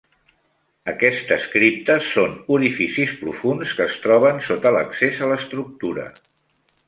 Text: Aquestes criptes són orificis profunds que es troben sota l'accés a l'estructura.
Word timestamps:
Aquestes 0.91 1.43
criptes 1.55 2.07
són 2.13 2.33
orificis 2.57 3.13
profunds 3.19 3.75
que 3.81 3.87
es 3.89 3.99
troben 4.07 4.41
sota 4.49 4.71
l'accés 4.77 5.23
a 5.27 5.33
l'estructura. 5.33 6.09